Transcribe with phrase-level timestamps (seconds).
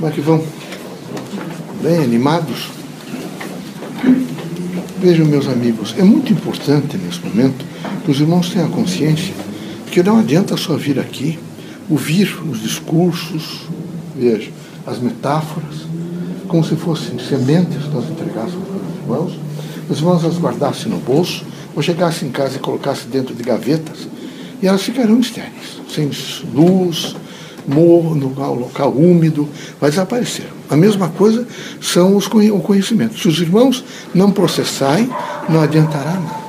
[0.00, 0.42] Como é que vão?
[1.82, 2.70] Bem animados?
[4.98, 7.62] Vejam, meus amigos, é muito importante nesse momento
[8.02, 9.34] que os irmãos tenham consciência
[9.90, 11.38] que não adianta só vir aqui,
[11.90, 13.68] ouvir os discursos,
[14.16, 14.50] veja,
[14.86, 15.86] as metáforas,
[16.48, 19.38] como se fossem sementes que nós entregássemos para os irmãos,
[19.90, 21.44] os irmãos as guardassem no bolso,
[21.76, 24.08] ou chegassem em casa e colocassem dentro de gavetas,
[24.62, 26.10] e elas ficariam estéreis, sem
[26.54, 27.16] luz,
[27.66, 29.48] morro, no local, local úmido,
[29.80, 30.46] vai desaparecer.
[30.68, 31.46] A mesma coisa
[31.80, 33.18] são os, o conhecimento.
[33.18, 35.10] Se os irmãos não processarem,
[35.48, 36.40] não adiantará nada.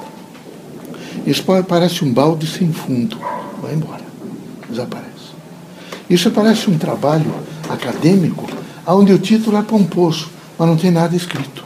[1.26, 3.18] Isso parece um balde sem fundo,
[3.62, 4.02] vai embora,
[4.70, 5.12] desaparece.
[6.10, 7.32] Isso parece um trabalho
[7.70, 8.48] acadêmico,
[8.88, 11.64] onde o título é pomposo, mas não tem nada escrito.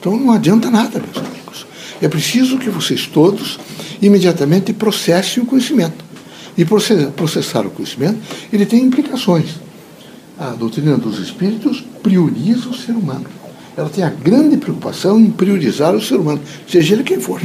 [0.00, 1.66] Então não adianta nada, meus amigos.
[2.00, 3.58] É preciso que vocês todos
[4.00, 6.05] imediatamente processem o conhecimento.
[6.56, 8.18] E processar o conhecimento,
[8.52, 9.56] ele tem implicações.
[10.38, 13.26] A doutrina dos espíritos prioriza o ser humano.
[13.76, 17.40] Ela tem a grande preocupação em priorizar o ser humano, seja ele quem for.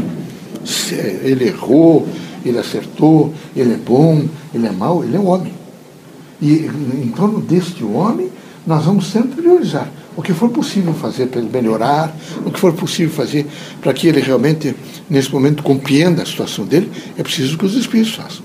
[0.65, 2.07] Se ele errou,
[2.45, 5.53] ele acertou, ele é bom, ele é mau, ele é um homem.
[6.41, 6.69] E
[7.03, 8.29] em torno deste homem,
[8.65, 12.73] nós vamos sempre priorizar o que for possível fazer para ele melhorar, o que for
[12.73, 13.45] possível fazer
[13.81, 14.75] para que ele realmente,
[15.09, 18.43] nesse momento, compreenda a situação dele, é preciso que os espíritos façam.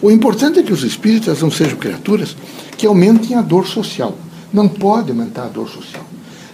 [0.00, 2.36] O importante é que os espíritas não sejam criaturas
[2.76, 4.16] que aumentem a dor social.
[4.52, 6.04] Não pode aumentar a dor social.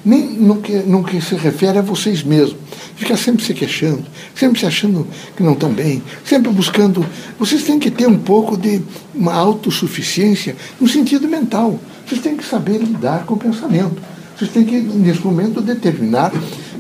[0.02, 2.56] Nem no que, no que se refere a vocês mesmos.
[2.96, 5.06] Ficar sempre se queixando, sempre se achando
[5.36, 7.04] que não estão bem, sempre buscando.
[7.38, 8.80] Vocês têm que ter um pouco de
[9.14, 11.78] uma autossuficiência no sentido mental.
[12.06, 14.00] Vocês têm que saber lidar com o pensamento.
[14.36, 16.32] Vocês têm que, nesse momento, determinar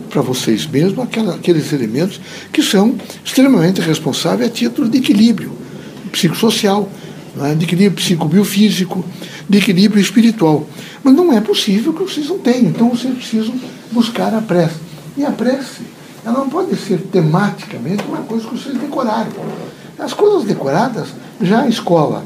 [0.08, 2.20] para vocês mesmos aquela, aqueles elementos
[2.52, 5.63] que são extremamente responsáveis a título de equilíbrio
[6.14, 6.88] psicossocial,
[7.34, 9.04] né, de equilíbrio psicobiofísico,
[9.48, 10.66] de equilíbrio espiritual.
[11.02, 12.70] Mas não é possível que vocês não tenham.
[12.70, 13.54] Então vocês precisam
[13.90, 14.76] buscar a prece.
[15.16, 15.82] E a prece,
[16.24, 19.30] ela não pode ser tematicamente uma coisa que vocês decoraram.
[19.98, 21.08] As coisas decoradas,
[21.40, 22.24] já a escola,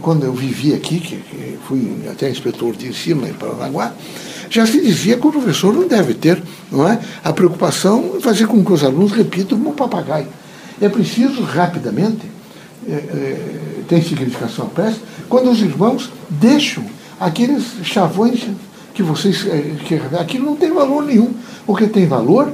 [0.00, 3.92] quando eu vivi aqui, que, fui até inspetor de ensino em Paranaguá,
[4.50, 8.46] já se dizia que o professor não deve ter não é, a preocupação de fazer
[8.46, 10.28] com que os alunos repitam como um papagaio.
[10.80, 12.26] É preciso rapidamente
[12.88, 16.84] é, é, tem significação prece, quando os irmãos deixam
[17.18, 18.46] aqueles chavões
[18.94, 19.46] que vocês.
[19.46, 21.32] É, que, aquilo não tem valor nenhum.
[21.66, 22.52] O que tem valor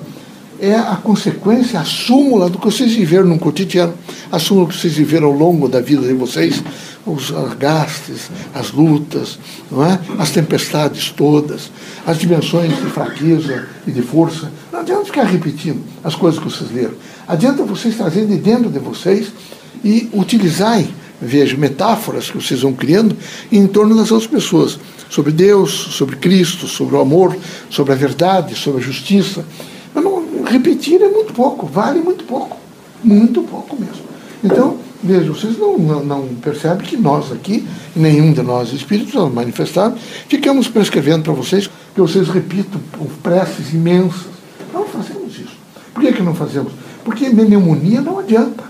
[0.60, 3.94] é a consequência, a súmula do que vocês viveram no cotidiano,
[4.30, 6.62] a súmula que vocês viveram ao longo da vida de vocês,
[7.06, 9.38] os gastes, as lutas,
[9.70, 9.98] não é?
[10.18, 11.70] as tempestades todas,
[12.06, 14.50] as dimensões de fraqueza e de força.
[14.72, 16.94] Não adianta ficar repetindo as coisas que vocês leram.
[17.26, 19.32] Adianta vocês trazerem de dentro de vocês
[19.84, 20.88] e utilizai,
[21.20, 23.16] veja, metáforas que vocês vão criando
[23.50, 24.78] em torno das outras pessoas,
[25.08, 27.36] sobre Deus, sobre Cristo, sobre o amor,
[27.70, 29.44] sobre a verdade, sobre a justiça.
[29.94, 32.56] Mas não, repetir é muito pouco, vale muito pouco,
[33.02, 34.08] muito pouco mesmo.
[34.44, 40.00] Então, veja, vocês não, não, não percebem que nós aqui, nenhum de nós espíritos manifestados,
[40.28, 42.80] ficamos prescrevendo para vocês que vocês repitam
[43.22, 44.28] preces imensas.
[44.72, 45.56] Não fazemos isso.
[45.92, 46.72] Por que, que não fazemos?
[47.04, 48.67] Porque pneumonia não adianta.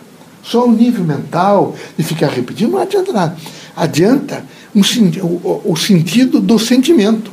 [0.49, 3.37] Só o nível mental de ficar repetindo não adianta nada.
[3.77, 4.43] Adianta
[4.75, 4.81] um,
[5.23, 7.31] o, o sentido do sentimento.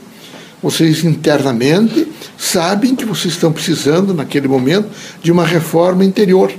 [0.62, 4.90] Vocês internamente sabem que vocês estão precisando, naquele momento,
[5.24, 6.52] de uma reforma interior.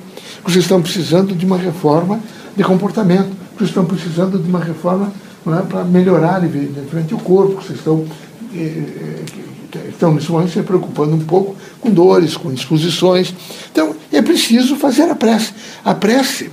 [0.44, 2.20] Vocês estão precisando de uma reforma
[2.56, 3.36] de comportamento.
[3.56, 5.12] Vocês estão precisando de uma reforma
[5.46, 7.60] é, para melhorar, evidentemente, o corpo.
[7.60, 8.06] Vocês estão
[8.54, 9.55] eh, eh
[9.88, 13.34] estão nesse momento se preocupando um pouco com dores, com exposições.
[13.70, 15.52] Então, é preciso fazer a prece.
[15.84, 16.50] A prece,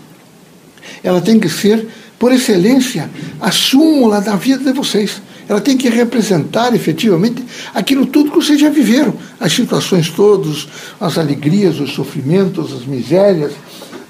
[1.04, 1.88] ela tem que ser,
[2.20, 5.22] por excelência, a súmula da vida de vocês.
[5.48, 10.68] Ela tem que representar efetivamente aquilo tudo que vocês já viveram, as situações todas,
[11.00, 13.52] as alegrias, os sofrimentos, as misérias,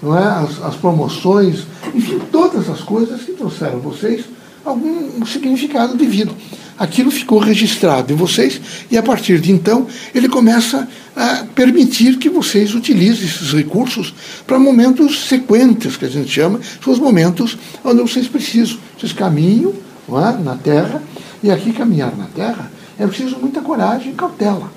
[0.01, 0.23] não é?
[0.23, 4.25] as, as promoções, enfim, todas as coisas que trouxeram vocês
[4.63, 6.31] algum significado de vida
[6.77, 12.29] aquilo ficou registrado em vocês e a partir de então ele começa a permitir que
[12.29, 14.13] vocês utilizem esses recursos
[14.47, 18.77] para momentos sequentes, que a gente chama, são os momentos onde vocês precisam.
[18.97, 19.73] Vocês caminham
[20.09, 21.01] é, na Terra
[21.41, 24.71] e aqui caminhar na Terra é preciso muita coragem e cautela,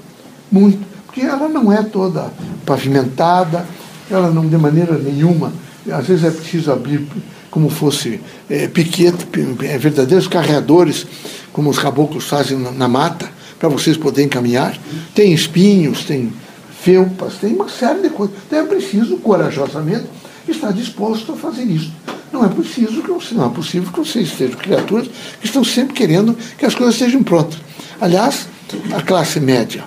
[0.50, 2.32] muito, porque ela não é toda
[2.64, 3.66] pavimentada,
[4.10, 5.52] ela não de maneira nenhuma,
[5.90, 7.06] às vezes é preciso abrir
[7.50, 9.26] como fosse é, piquete,
[9.64, 11.06] é, verdadeiros carreadores,
[11.52, 14.78] como os caboclos fazem na, na mata, para vocês poderem caminhar.
[15.14, 16.32] Tem espinhos, tem
[16.80, 18.36] felpas, tem uma série de coisas.
[18.46, 20.06] Então é preciso, corajosamente,
[20.46, 21.92] estar disposto a fazer isso.
[22.32, 25.08] Não é preciso que não é possível que vocês sejam criaturas
[25.40, 27.58] que estão sempre querendo que as coisas estejam prontas.
[28.00, 28.46] Aliás,
[28.94, 29.84] a classe média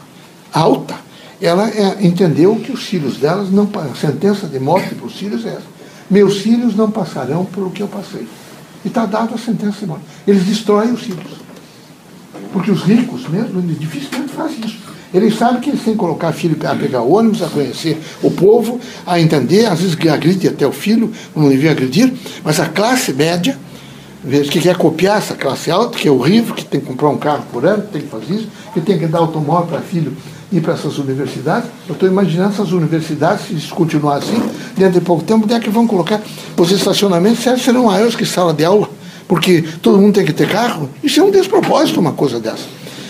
[0.51, 0.95] alta,
[1.41, 3.69] ela é, entendeu que os filhos delas não.
[3.75, 5.78] A sentença de morte para os filhos é essa.
[6.09, 8.27] Meus filhos não passarão por o que eu passei.
[8.83, 10.05] E está dada a sentença de morte.
[10.25, 11.39] Eles destroem os filhos.
[12.51, 14.79] Porque os ricos mesmo, dificilmente fazem isso.
[15.13, 18.79] Eles sabem que eles têm que colocar filho a pegar ônibus, a conhecer o povo,
[19.05, 22.13] a entender, às vezes agride até o filho, não devia agredir,
[22.43, 23.57] mas a classe média,
[24.51, 27.43] que quer copiar essa classe alta, que é horrível, que tem que comprar um carro
[27.51, 30.15] por ano, que tem que fazer isso, que tem que dar automóvel para filho
[30.51, 31.69] ir para essas universidades.
[31.87, 34.41] Eu estou imaginando essas universidades, se continuar assim,
[34.75, 36.21] dentro de pouco tempo, onde é que vão colocar
[36.57, 38.89] os estacionamentos serão maiores que sala de aula,
[39.27, 40.89] porque todo mundo tem que ter carro.
[41.03, 42.65] Isso é um despropósito, uma coisa dessa.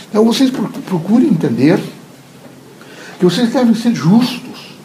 [0.10, 0.52] Então vocês
[0.86, 1.80] procurem entender
[3.20, 4.78] que vocês devem ser justos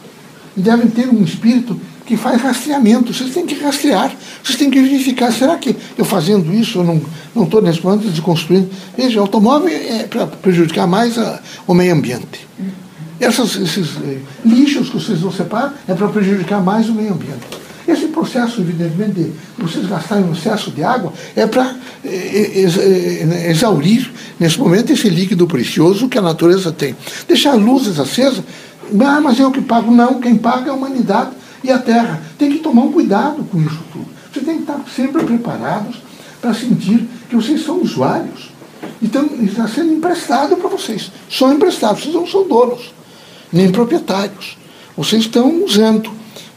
[0.56, 3.12] e devem ter um espírito que faz rastreamento.
[3.12, 7.02] Vocês têm que rastrear, vocês têm que verificar, será que eu fazendo isso, eu
[7.34, 8.66] não estou nesse momento de construir.
[8.96, 12.46] Veja, automóvel é para prejudicar mais a, o meio ambiente.
[13.20, 17.64] Essas, esses eh, lixos que vocês vão separar é para prejudicar mais o meio ambiente.
[17.86, 24.10] Esse processo, evidentemente, de vocês gastarem um excesso de água é para eh, eh, exaurir,
[24.38, 26.96] nesse momento, esse líquido precioso que a natureza tem.
[27.28, 28.42] Deixar luzes acesas,
[29.00, 29.90] ah, mas eu que pago.
[29.90, 31.30] Não, quem paga é a humanidade
[31.64, 32.22] e a Terra.
[32.38, 34.06] Tem que tomar um cuidado com isso tudo.
[34.32, 35.96] Vocês têm que estar sempre preparados
[36.40, 38.52] para sentir que vocês são usuários.
[39.02, 41.10] Então, está sendo emprestado para vocês.
[41.28, 42.92] Só emprestado, vocês não são donos,
[43.52, 44.56] nem proprietários.
[44.96, 46.12] Vocês estão usando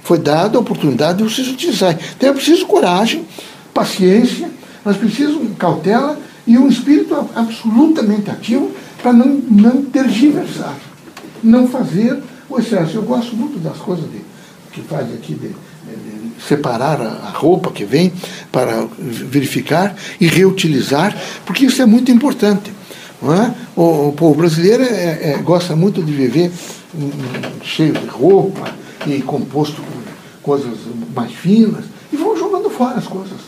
[0.08, 1.98] foi dada a oportunidade de vocês utilizarem.
[2.16, 3.26] Então é preciso coragem,
[3.74, 4.50] paciência,
[4.86, 6.18] mas preciso cautela
[6.48, 8.72] e um espírito absolutamente ativo
[9.02, 10.78] para não, não tergiversar,
[11.44, 12.96] não fazer o excesso.
[12.96, 14.22] Eu gosto muito das coisas de,
[14.78, 18.14] que faz aqui de, de separar a, roupa que vem
[18.52, 21.16] para verificar e reutilizar,
[21.46, 22.72] porque isso é muito importante.
[23.24, 23.52] É?
[23.76, 26.52] O, povo brasileiro é, é, gosta muito de viver
[27.64, 28.76] cheio de roupa
[29.08, 29.98] e composto com
[30.44, 30.78] coisas
[31.16, 33.40] mais finas, e vão jogando fora as coisas.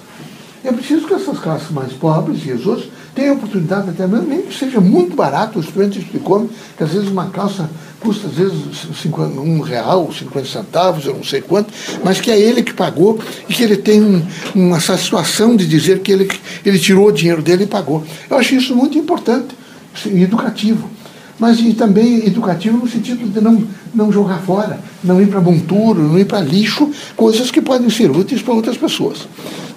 [0.64, 4.28] É preciso que essas classes mais pobres e os outros tenham a oportunidade, até mesmo,
[4.28, 7.70] nem que seja muito barato, o estudante explicou que às vezes uma calça
[8.00, 8.56] custa às vezes
[9.02, 13.20] 50, um real, 50 centavos, eu não sei quanto, mas que é ele que pagou
[13.50, 14.26] e que ele tem um,
[14.56, 16.30] uma satisfação de dizer que ele,
[16.66, 18.06] ele tirou o dinheiro dele e pagou.
[18.30, 19.54] Eu acho isso muito importante
[20.06, 20.90] e educativo
[21.40, 23.64] mas e também educativo no sentido de não,
[23.96, 28.12] não jogar fora, não ir para monturo, não ir para lixo, coisas que podem ser
[28.12, 29.28] úteis para outras pessoas.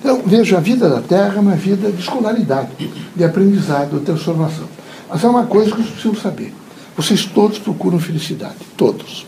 [0.00, 4.66] Então, veja, a vida da Terra é uma vida de escolaridade, de aprendizado, de transformação.
[5.08, 6.52] Mas é uma coisa que vocês precisam saber.
[6.96, 9.24] Vocês todos procuram felicidade, todos.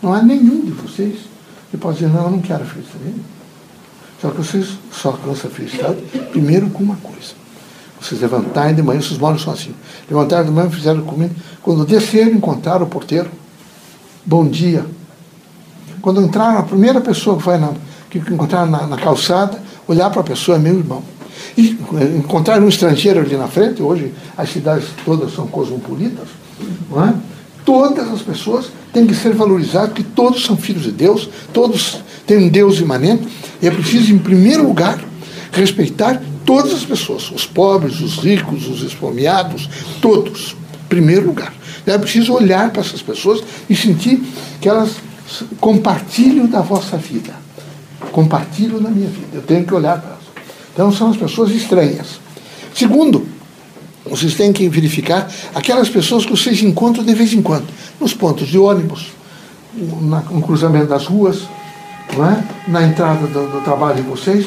[0.00, 1.18] Não há nenhum de vocês
[1.70, 3.14] que pode dizer, não, eu não quero felicidade.
[4.20, 5.96] Só que vocês só alcançam a felicidade
[6.30, 7.41] primeiro com uma coisa
[8.02, 9.76] vocês levantarem de manhã, vocês moram sozinhos.
[10.10, 11.34] Levantaram de manhã, fizeram comida.
[11.62, 13.30] Quando desceram, encontraram o porteiro.
[14.26, 14.84] Bom dia.
[16.00, 17.72] Quando entraram, a primeira pessoa que foi na,
[18.10, 21.02] que encontraram na, na calçada, olhar para a pessoa, é meu irmão.
[21.56, 21.78] E
[22.18, 26.28] encontraram um estrangeiro ali na frente, hoje as cidades todas são cosmopolitas,
[26.90, 27.14] não é?
[27.64, 32.38] Todas as pessoas têm que ser valorizadas, porque todos são filhos de Deus, todos têm
[32.38, 33.28] um Deus imanente,
[33.60, 34.98] e é preciso, em primeiro lugar,
[35.52, 39.68] respeitar todas as pessoas, os pobres, os ricos, os esfomeados,
[40.00, 41.52] todos, em primeiro lugar.
[41.86, 44.22] É preciso olhar para essas pessoas e sentir
[44.60, 44.96] que elas
[45.60, 47.34] compartilham da vossa vida.
[48.12, 49.28] Compartilham da minha vida.
[49.34, 50.22] Eu tenho que olhar para elas.
[50.72, 52.20] Então são as pessoas estranhas.
[52.74, 53.26] Segundo,
[54.04, 57.66] vocês têm que verificar aquelas pessoas que vocês encontram de vez em quando,
[58.00, 59.06] nos pontos de ônibus,
[59.74, 61.42] no cruzamento das ruas,
[62.10, 62.70] é?
[62.70, 64.46] na entrada do, do trabalho de vocês,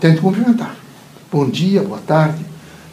[0.00, 0.81] tente cumprimentar
[1.32, 2.44] bom dia, boa tarde.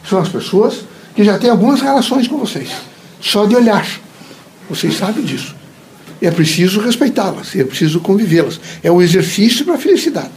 [0.08, 0.80] São as pessoas
[1.14, 2.70] que já têm algumas relações com vocês,
[3.20, 3.86] só de olhar.
[4.68, 5.54] Vocês sabem disso.
[6.22, 8.58] É preciso respeitá-las, é preciso convivê-las.
[8.82, 10.30] É o exercício para a felicidade.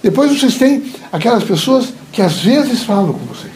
[0.00, 3.52] Depois vocês têm aquelas pessoas que às vezes falam com vocês.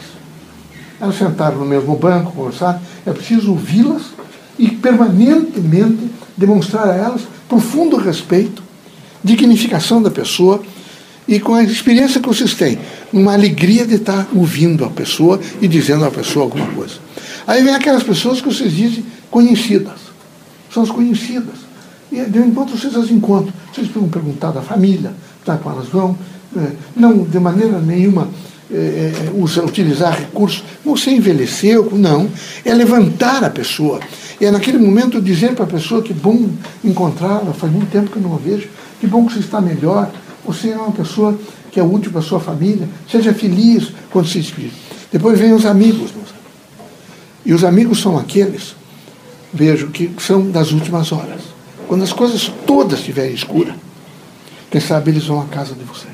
[0.99, 2.81] Elas sentaram no mesmo banco, conversar.
[3.05, 4.03] É preciso ouvi-las
[4.59, 8.61] e permanentemente demonstrar a elas profundo respeito,
[9.23, 10.61] dignificação da pessoa
[11.27, 12.77] e com a experiência que vocês têm,
[13.11, 16.95] uma alegria de estar ouvindo a pessoa e dizendo à pessoa alguma coisa.
[17.47, 19.99] Aí vem aquelas pessoas que vocês dizem conhecidas.
[20.71, 21.63] São as conhecidas.
[22.11, 25.13] E de enquanto vocês as encontram, vocês vão perguntar da família,
[25.43, 26.17] tá, com elas vão,
[26.55, 28.29] é, não de maneira nenhuma
[28.71, 32.29] é, usa, utilizar recursos, você envelheceu, não,
[32.65, 33.99] é levantar a pessoa.
[34.41, 36.49] É naquele momento dizer para a pessoa que bom
[36.83, 38.67] encontrá-la, faz muito tempo que eu não a vejo,
[38.99, 40.11] que bom que você está melhor,
[40.45, 41.37] você é uma pessoa
[41.71, 42.87] que é útil para a sua família.
[43.09, 44.73] Seja feliz quando se despide.
[45.11, 46.11] Depois vem os amigos.
[47.45, 48.75] E os amigos são aqueles,
[49.53, 51.41] vejo, que são das últimas horas.
[51.87, 53.75] Quando as coisas todas estiverem escuras,
[54.71, 56.13] quem sabe eles vão à casa de vocês.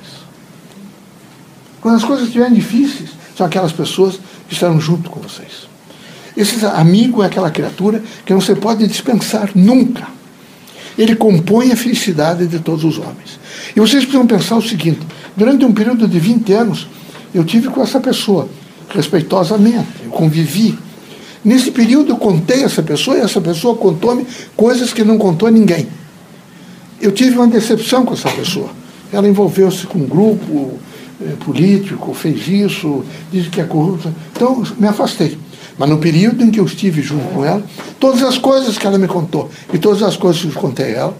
[1.81, 5.69] Quando as coisas estiverem difíceis, são aquelas pessoas que estarão junto com vocês.
[6.35, 10.07] Esse amigo é aquela criatura que não se pode dispensar nunca.
[10.99, 13.39] Ele compõe a felicidade de todos os homens.
[13.73, 14.99] E vocês precisam pensar o seguinte:
[15.35, 16.87] durante um período de 20 anos,
[17.33, 18.49] eu tive com essa pessoa,
[18.89, 20.77] respeitosamente, eu convivi.
[21.43, 24.27] Nesse período eu contei essa pessoa e essa pessoa contou-me
[24.57, 25.87] coisas que não contou a ninguém.
[26.99, 28.69] Eu tive uma decepção com essa pessoa.
[29.13, 30.77] Ela envolveu-se com um grupo
[31.21, 34.13] eh, político, fez isso, disse que é corrupta.
[34.33, 35.37] Então, me afastei.
[35.79, 37.63] Mas no período em que eu estive junto com ela,
[38.01, 40.97] todas as coisas que ela me contou e todas as coisas que eu contei a
[40.97, 41.17] ela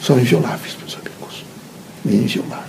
[0.00, 1.44] são invioláveis, meus amigos.
[2.06, 2.68] Invioláveis.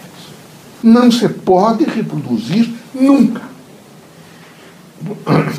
[0.82, 3.44] Não se pode reproduzir nunca.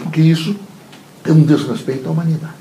[0.03, 0.57] Porque isso
[1.25, 2.55] é um desrespeito à humanidade.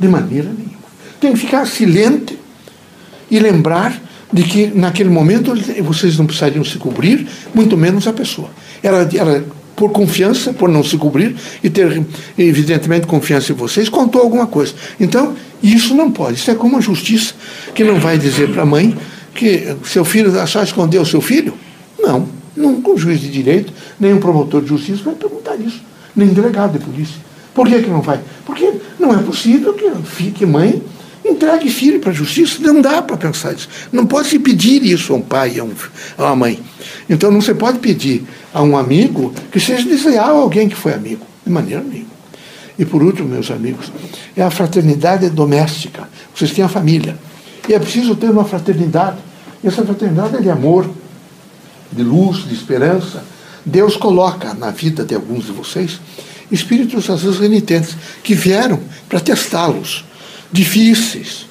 [0.00, 0.78] De maneira nenhuma.
[1.20, 2.38] Tem que ficar silente
[3.30, 4.00] e lembrar
[4.32, 8.48] de que naquele momento vocês não precisariam se cobrir, muito menos a pessoa.
[8.82, 9.44] Ela, ela
[9.78, 12.04] por confiança, por não se cobrir e ter,
[12.36, 14.74] evidentemente, confiança em vocês, contou alguma coisa.
[14.98, 16.34] Então, isso não pode.
[16.34, 17.32] Isso é como a justiça,
[17.74, 18.96] que não vai dizer para a mãe
[19.32, 21.54] que seu filho só escondeu seu filho.
[21.96, 22.28] Não.
[22.56, 25.80] Nunca um juiz de direito, nem um promotor de justiça vai perguntar isso.
[26.14, 27.16] Nem delegado de polícia.
[27.54, 28.18] Por que, que não vai?
[28.44, 30.82] Porque não é possível que, que mãe
[31.30, 32.60] entregue filho para a justiça.
[32.60, 33.68] Não dá para pensar isso.
[33.92, 35.72] Não pode se pedir isso a um pai, a, um,
[36.16, 36.60] a uma mãe.
[37.08, 40.92] Então não se pode pedir a um amigo que seja desleal a alguém que foi
[40.92, 41.26] amigo.
[41.44, 42.18] De maneira nenhuma.
[42.78, 43.90] E por último, meus amigos,
[44.36, 46.08] é a fraternidade doméstica.
[46.34, 47.18] Vocês têm a família.
[47.68, 49.18] E é preciso ter uma fraternidade.
[49.62, 50.88] E essa fraternidade é de amor,
[51.90, 53.24] de luz, de esperança.
[53.66, 56.00] Deus coloca na vida de alguns de vocês
[56.50, 60.04] espíritos, às vezes, renitentes, que vieram para testá-los
[60.52, 61.46] difíceis,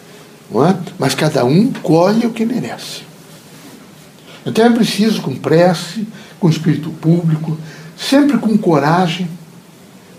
[0.52, 0.76] é?
[0.98, 3.02] mas cada um colhe o que merece.
[4.46, 6.08] Então é preciso, com prece,
[6.40, 7.58] com espírito público,
[7.98, 9.30] sempre com coragem,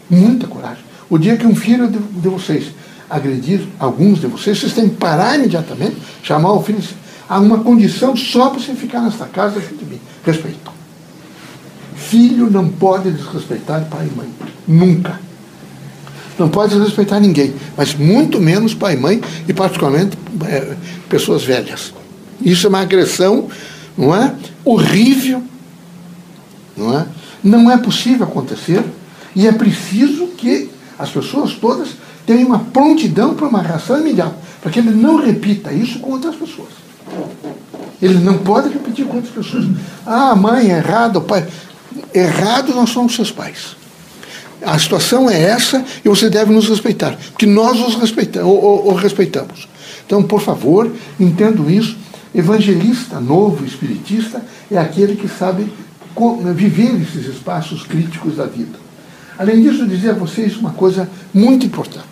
[0.09, 0.85] muita coragem.
[1.09, 2.73] O dia que um filho de, de vocês
[3.09, 6.83] agredir alguns de vocês, vocês têm que parar imediatamente, chamar o filho.
[7.29, 10.01] Há uma condição só para você ficar nesta casa junto de mim.
[10.25, 10.71] Respeito.
[11.95, 14.29] Filho não pode desrespeitar pai e mãe.
[14.67, 15.21] Nunca.
[16.39, 20.17] Não pode desrespeitar ninguém, mas muito menos pai e mãe, e particularmente
[20.47, 20.77] é,
[21.09, 21.93] pessoas velhas.
[22.41, 23.49] Isso é uma agressão,
[23.97, 24.35] não é?
[24.65, 25.43] Horrível,
[26.77, 27.07] não é?
[27.43, 28.85] Não é possível acontecer,
[29.35, 31.91] e é preciso que as pessoas todas
[32.25, 36.37] tenham uma prontidão para uma reação imediata, para que ele não repita isso com outras
[36.37, 36.69] pessoas.
[38.01, 39.67] Ele não pode repetir com outras pessoas.
[40.07, 41.47] Ah, mãe é errada, o pai.
[42.15, 43.77] Errado nós somos seus pais.
[44.63, 48.95] A situação é essa e você deve nos respeitar, porque nós os o, o, o
[48.95, 49.69] respeitamos.
[50.05, 51.97] Então, por favor, entendo isso.
[52.35, 55.73] Evangelista novo, espiritista, é aquele que sabe
[56.55, 58.79] viver esses espaços críticos da vida.
[59.39, 62.05] Além disso, dizer a vocês uma coisa muito importante.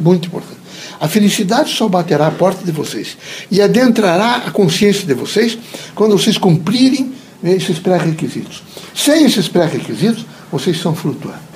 [0.00, 0.60] Muito importante.
[0.98, 3.16] A felicidade só baterá a porta de vocês
[3.50, 5.56] e adentrará a consciência de vocês
[5.94, 7.12] quando vocês cumprirem
[7.44, 8.62] esses pré-requisitos.
[8.94, 11.51] Sem esses pré-requisitos, vocês são flutuantes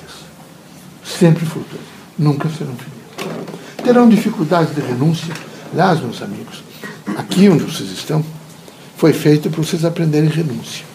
[1.07, 1.83] sempre flutuando,
[2.17, 2.97] nunca serão felizes.
[3.83, 5.33] Terão dificuldades de renúncia.
[5.71, 6.63] Aliás, meus amigos,
[7.15, 8.23] aqui onde vocês estão,
[8.97, 10.85] foi feito para vocês aprenderem renúncia.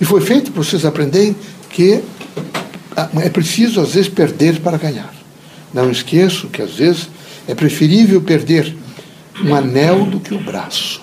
[0.00, 1.34] E foi feito para vocês aprenderem
[1.70, 2.02] que
[2.96, 5.12] ah, é preciso, às vezes, perder para ganhar.
[5.74, 7.08] Não esqueço que, às vezes,
[7.46, 8.76] é preferível perder
[9.44, 11.02] um anel do que o braço.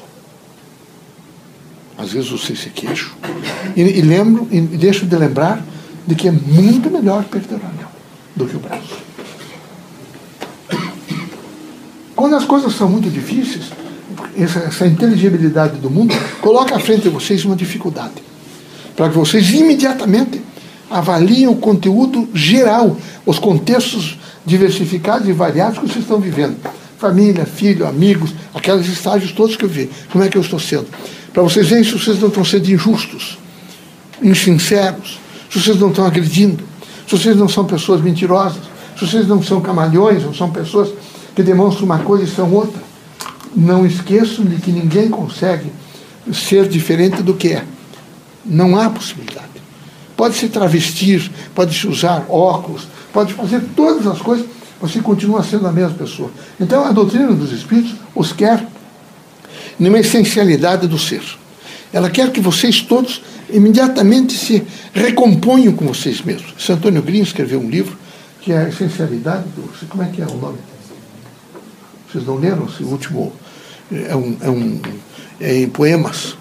[1.97, 3.15] Às vezes você se queixo.
[3.75, 5.63] E, e lembro, e deixo de lembrar
[6.05, 7.84] de que é muito melhor perder o anel
[8.35, 8.97] do que o braço.
[12.15, 13.65] Quando as coisas são muito difíceis,
[14.37, 18.13] essa, essa inteligibilidade do mundo coloca à frente de vocês uma dificuldade.
[18.95, 20.41] Para que vocês imediatamente
[20.89, 26.55] avaliem o conteúdo geral, os contextos diversificados e variados que vocês estão vivendo.
[26.97, 29.89] Família, filho, amigos, aqueles estágios todos que eu vi.
[30.11, 30.87] Como é que eu estou sendo?
[31.33, 33.37] Para vocês verem se vocês não estão sendo injustos,
[34.21, 36.63] insinceros, se vocês não estão agredindo,
[37.07, 38.63] se vocês não são pessoas mentirosas,
[38.97, 40.89] se vocês não são camalhões, não são pessoas
[41.35, 42.81] que demonstram uma coisa e são outra,
[43.55, 45.71] não esqueçam de que ninguém consegue
[46.33, 47.65] ser diferente do que é.
[48.45, 49.45] Não há possibilidade.
[50.15, 54.45] Pode se travestir, pode se usar óculos, pode fazer todas as coisas,
[54.79, 56.31] você continua sendo a mesma pessoa.
[56.59, 58.65] Então a doutrina dos Espíritos os quer
[59.79, 61.21] numa essencialidade do ser.
[61.91, 66.53] Ela quer que vocês todos imediatamente se recomponham com vocês mesmos.
[66.57, 67.97] Santo Antônio Green escreveu um livro
[68.41, 69.87] que é a essencialidade do.
[69.87, 70.57] Como é que é o nome?
[72.07, 73.33] Vocês não leram esse último?
[73.91, 74.81] É, um, é, um,
[75.39, 76.37] é em poemas.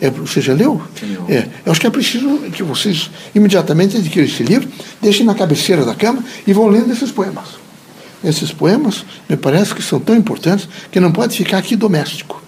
[0.00, 0.80] É, você já leu?
[1.28, 4.68] É, eu acho que é preciso que vocês imediatamente adquiram esse livro,
[5.00, 7.60] deixem na cabeceira da cama e vão lendo esses poemas.
[8.22, 12.42] Esses poemas me parece que são tão importantes que não pode ficar aqui doméstico.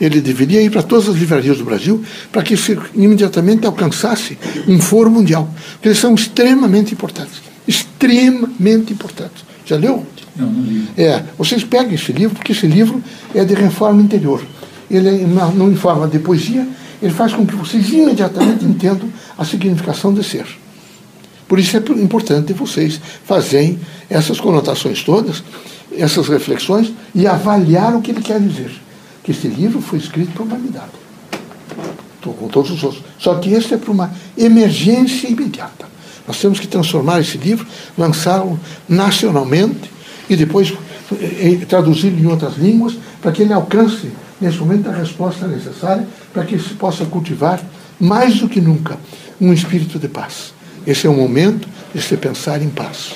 [0.00, 4.38] Ele deveria ir para todas as livrarias do Brasil para que se imediatamente alcançasse
[4.68, 5.48] um foro mundial.
[5.72, 7.42] Porque eles são extremamente importantes.
[7.66, 9.44] Extremamente importantes.
[9.64, 10.06] Já leu?
[10.36, 10.88] Não, não li.
[10.96, 13.02] É, vocês peguem esse livro, porque esse livro
[13.34, 14.42] é de reforma interior
[14.90, 16.66] ele não em forma de poesia,
[17.02, 20.46] ele faz com que vocês imediatamente entendam a significação de ser.
[21.46, 25.42] Por isso é importante vocês fazerem essas conotações todas,
[25.96, 28.70] essas reflexões e avaliar o que ele quer dizer.
[29.26, 30.92] Que esse livro foi escrito para a humanidade.
[32.22, 33.04] Com todos os outros.
[33.18, 35.86] Só que esse é para uma emergência imediata.
[36.26, 37.66] Nós temos que transformar esse livro,
[37.98, 39.90] lançá-lo nacionalmente
[40.28, 40.72] e depois
[41.12, 46.06] eh, eh, traduzi-lo em outras línguas para que ele alcance nesse momento, a resposta necessária
[46.32, 47.60] para que se possa cultivar,
[47.98, 48.98] mais do que nunca,
[49.40, 50.54] um espírito de paz.
[50.86, 53.14] Esse é o momento de se pensar em paz.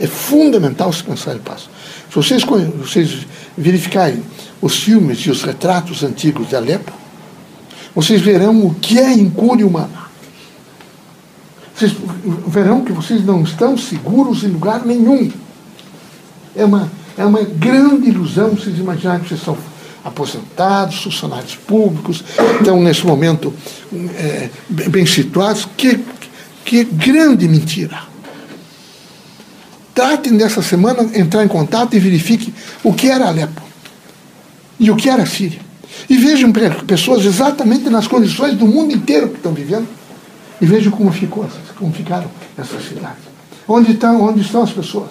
[0.00, 1.62] É fundamental se pensar em paz.
[2.08, 4.22] Se vocês, vocês verificarem
[4.62, 6.92] os filmes e os retratos antigos de Alepo,
[7.94, 10.02] vocês verão o que é incúria humana.
[11.74, 11.92] Vocês
[12.46, 15.30] verão que vocês não estão seguros em lugar nenhum.
[16.54, 16.88] É uma,
[17.18, 19.58] é uma grande ilusão vocês imaginarem que vocês são
[20.04, 22.24] aposentados, funcionários públicos,
[22.58, 23.52] estão nesse momento
[23.92, 25.66] é, bem situados.
[25.76, 25.98] Que,
[26.64, 28.00] que grande mentira!
[29.92, 32.54] Tratem dessa semana entrar em contato e verifiquem
[32.84, 33.71] o que era Alepo
[34.78, 35.60] e o que era a Síria.
[36.08, 36.50] E vejam
[36.86, 39.86] pessoas exatamente nas condições do mundo inteiro que estão vivendo
[40.60, 43.24] e vejam como, ficou, como ficaram essas cidades.
[43.66, 45.10] Onde estão, onde estão as pessoas?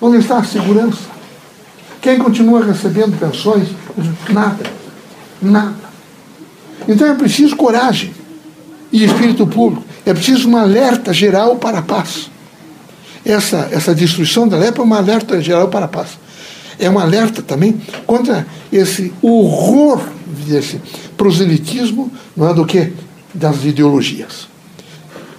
[0.00, 1.16] Onde está a segurança?
[2.00, 3.68] Quem continua recebendo pensões?
[4.28, 4.64] Nada.
[5.40, 5.86] Nada.
[6.88, 8.12] Então é preciso coragem
[8.92, 9.84] e espírito público.
[10.04, 12.30] É preciso um alerta geral para a paz.
[13.24, 16.10] Essa, essa destruição da lepra é um alerta geral para a paz.
[16.78, 20.00] É um alerta também contra esse horror
[20.46, 20.80] desse
[21.16, 22.92] proselitismo, não é do que?
[23.34, 24.48] Das ideologias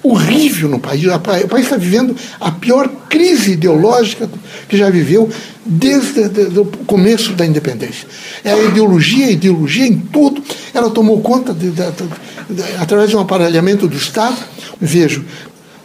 [0.08, 1.06] horrível no país.
[1.06, 4.30] O país está vivendo a pior crise ideológica
[4.68, 5.30] que já viveu
[5.66, 6.22] desde
[6.60, 8.08] o começo da independência.
[8.44, 10.42] É a ideologia, a ideologia em tudo.
[10.74, 11.84] Ela tomou conta, de, de,
[12.50, 14.38] de, através de um aparelhamento do Estado.
[14.80, 15.26] Vejo,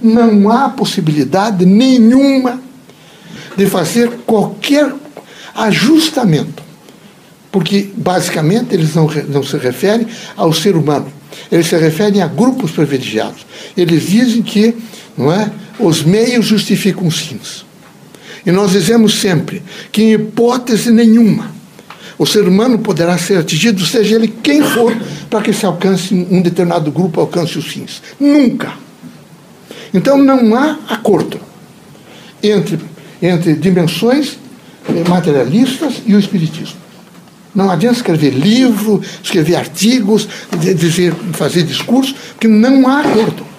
[0.00, 2.60] não há possibilidade nenhuma
[3.56, 4.92] de fazer qualquer
[5.54, 6.62] ajustamento.
[7.50, 11.12] Porque, basicamente, eles não, não se referem ao ser humano
[11.50, 13.46] eles se referem a grupos privilegiados.
[13.76, 14.74] Eles dizem que
[15.16, 17.64] não é, os meios justificam os fins.
[18.44, 21.52] E nós dizemos sempre que, em hipótese nenhuma,
[22.18, 24.96] o ser humano poderá ser atingido, seja ele quem for,
[25.28, 28.02] para que se alcance um determinado grupo alcance os fins.
[28.18, 28.72] Nunca.
[29.94, 31.38] Então não há acordo
[32.42, 32.78] entre,
[33.20, 34.38] entre dimensões
[35.08, 36.80] materialistas e o espiritismo.
[37.54, 40.26] Não adianta escrever livro, escrever artigos,
[40.58, 43.52] dizer, fazer discurso, porque não há acordo.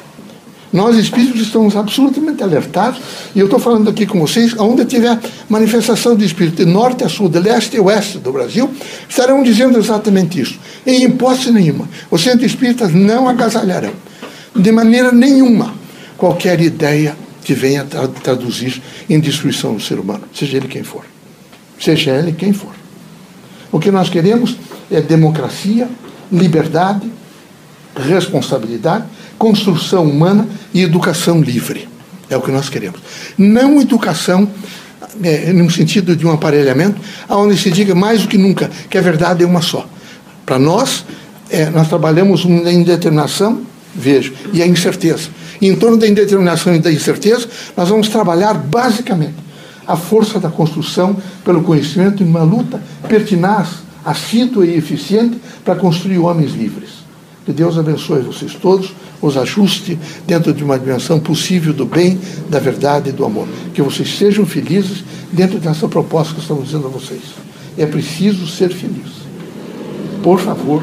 [0.72, 3.00] Nós espíritos estamos absolutamente alertados,
[3.36, 7.10] e eu estou falando aqui com vocês, onde tiver manifestação de espírito, de norte a
[7.10, 8.68] sul, de leste a oeste do Brasil,
[9.08, 10.60] estarão dizendo exatamente isso.
[10.84, 13.94] Em hipótese nenhuma, os centros espíritas não agasalharão,
[14.56, 15.76] de maneira nenhuma,
[16.18, 17.86] qualquer ideia que venha
[18.24, 21.13] traduzir em destruição do ser humano, seja ele quem for.
[21.84, 22.72] Seja ele quem for.
[23.70, 24.56] O que nós queremos
[24.90, 25.90] é democracia,
[26.32, 27.12] liberdade,
[27.96, 29.04] responsabilidade,
[29.38, 31.90] construção humana e educação livre.
[32.30, 33.02] É o que nós queremos.
[33.38, 34.48] Não educação
[35.22, 39.02] é, no sentido de um aparelhamento, onde se diga mais do que nunca que a
[39.02, 39.86] verdade é uma só.
[40.46, 41.04] Para nós,
[41.50, 43.62] é, nós trabalhamos na indeterminação,
[43.94, 45.28] vejo, e a incerteza.
[45.60, 49.43] E em torno da indeterminação e da incerteza, nós vamos trabalhar basicamente
[49.88, 56.20] a força da construção pelo conhecimento em uma luta pertinaz, assídua e eficiente para construir
[56.20, 57.04] homens livres.
[57.46, 62.18] Que Deus abençoe vocês todos, os ajuste dentro de uma dimensão possível do bem,
[62.50, 63.48] da verdade e do amor.
[63.74, 67.22] Que vocês sejam felizes dentro dessa proposta que estamos dizendo a vocês.
[67.78, 69.24] É preciso ser feliz.
[70.22, 70.82] Por favor,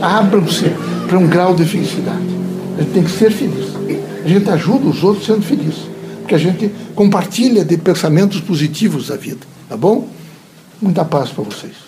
[0.00, 0.70] abram-se
[1.08, 2.36] para um grau de felicidade.
[2.78, 3.74] A gente tem que ser feliz.
[4.24, 5.95] A gente ajuda os outros sendo felizes
[6.26, 9.46] que a gente compartilha de pensamentos positivos da vida.
[9.68, 10.08] Tá bom?
[10.80, 11.85] Muita paz para vocês.